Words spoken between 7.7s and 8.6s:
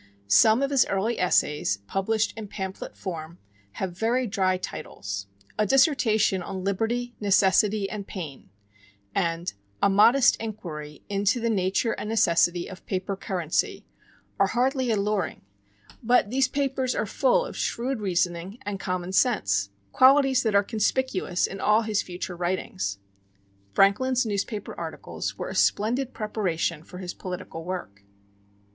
and Pain,"